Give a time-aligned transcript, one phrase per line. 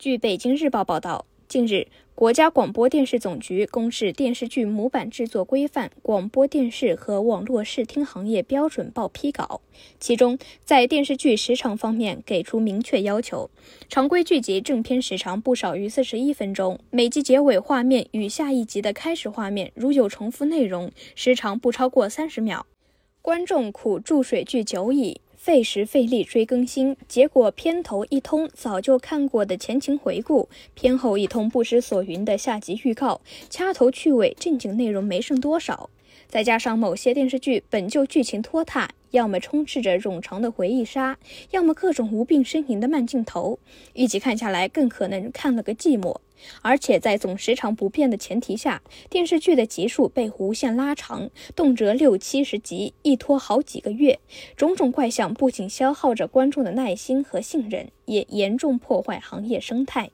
[0.00, 9.60] 据北京日报报道，近日，国家广播电视总局公示电视剧模板制作规范广播电视和网络视听行业标准报批稿，
[9.98, 13.50] 其中在电视剧时长方面给出明确要求：
[13.90, 22.64] 常规剧集正片时长不少于四十一分钟，每集结尾画面与下一集的开始画面如有重复内容，时长不超过三十秒。
[23.20, 25.20] 观众苦注水剧久矣。
[25.40, 35.88] 费时费力追更新，结果片头一通早就看过的前情回顾，片后一通不知所云的下集预告，掐头去尾，正经内容没剩多少。
[36.28, 41.18] 再加上某些电视剧本就剧情拖沓，要么充斥着冗长的回忆杀，
[41.50, 43.58] 要么各种无病呻吟的慢镜头，
[43.92, 46.16] 一集看下来更可能看了个寂寞。
[46.62, 54.18] 而且在总时长不变的前提下，电视剧的集数被无限拉长，动辄六七十集，一拖好几个月。
[54.56, 60.10] 种种怪象不仅消耗着观众的耐心和信任，也严重破坏行业生态。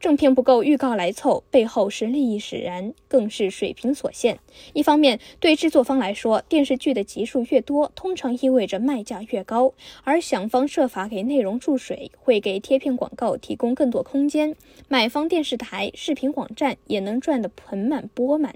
[0.00, 4.38] 正片不够，预告来凑，背后是利益使然，更是水平所限。
[4.72, 14.56] 一方面，对制作方来说，电视剧的集数越多，通常意味着卖价越高，而想方设法给内容注水，会给贴片广告提供更多空间，
[14.88, 18.54] 买方电视台、视频网站也能赚得盆满钵满。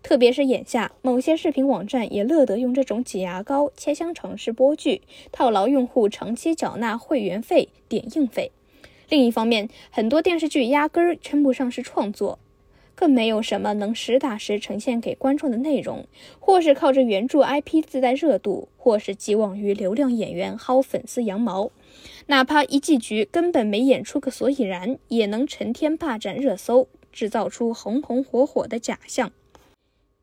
[0.00, 8.52] 特别是眼下，某些视频网站也乐得用这种挤牙膏、切香肠式播剧，套牢用户长期缴纳会员费、点映费。
[9.14, 12.40] 另一方面，很多电视剧压根儿称不上是创作，
[12.96, 16.08] 更没有什么能实打实呈现给观众的内容，
[16.40, 21.70] 或是靠着原著 IP 自带热度，或是寄望于流量演员薅粉丝羊毛，
[22.26, 29.30] 哪怕一季剧根本没演出个所以然，也能成天霸占热搜，制造出红红火火的假象。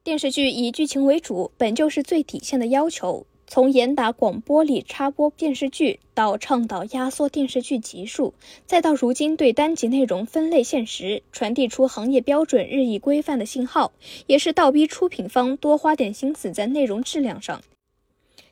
[0.04, 3.26] 电视剧以剧情为主，本就是最底线的要求。
[3.54, 8.34] 从严打广播里插播电视剧，到倡导压缩电视剧集数，
[8.66, 13.92] 再到如今对单集内容分类限时，传递出行业标准日益规范的信号，
[14.26, 17.62] 也是倒逼出品方多花点心思在内容质量上。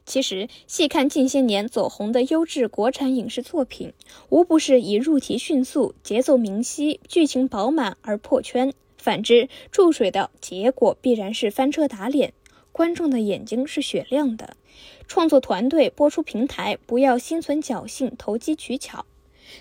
[0.06, 3.94] 其实，细看近些年走红的优质国产影视作品，
[4.28, 12.34] 无不是以入题迅速、节奏明晰、剧情饱满而破圈；反之，注水的结果必然是翻车打脸。
[12.80, 14.56] 观众的眼睛是雪亮的，
[15.06, 19.06] 创作团队、播出平台不要心存侥幸、投机取巧。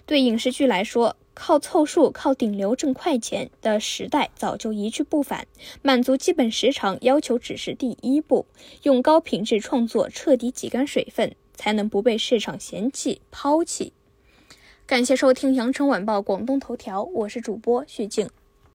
[0.07, 5.49] 对影视剧来说，靠凑数、靠顶流挣快钱的时代早就一去不返。
[5.83, 8.47] 满足基本时长要求只是第一步，
[8.85, 13.93] 用高品质创作彻底挤干水分，才能不被市场嫌弃抛弃。
[14.87, 18.31] 感谢收听羊城晚报广东头条，我是主播徐静。